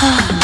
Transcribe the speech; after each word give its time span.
Ah. 0.00 0.37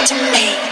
To 0.00 0.14
me. 0.14 0.71